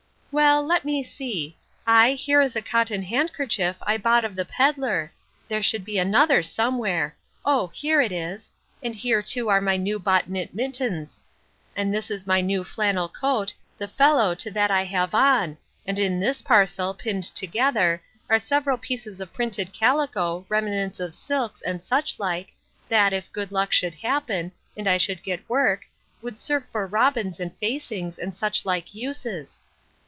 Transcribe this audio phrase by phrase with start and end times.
[0.33, 5.61] Well, let me see; ay, here is a cotton handkerchief I bought of the pedlar—there
[5.61, 7.17] should be another somewhere.
[7.45, 8.49] O, here it is!
[8.81, 11.21] and here too are my new bought knit mittens;
[11.75, 15.99] and this is my new flannel coat, the fellow to that I have on and
[15.99, 21.83] in this parcel, pinned together, are several pieces of printed calico, remnants of silks, and
[21.83, 22.53] such like,
[22.87, 25.83] that, if good luck should happen, and I should get work,
[26.21, 29.61] would serve for robins and facings, and such like uses.